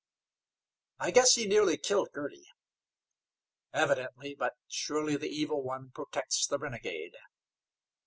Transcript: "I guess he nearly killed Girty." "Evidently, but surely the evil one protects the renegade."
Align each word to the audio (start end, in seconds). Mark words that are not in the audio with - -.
"I 0.97 1.11
guess 1.11 1.35
he 1.35 1.45
nearly 1.45 1.77
killed 1.77 2.09
Girty." 2.11 2.47
"Evidently, 3.71 4.33
but 4.33 4.55
surely 4.67 5.15
the 5.15 5.29
evil 5.29 5.61
one 5.61 5.91
protects 5.91 6.47
the 6.47 6.57
renegade." 6.57 7.13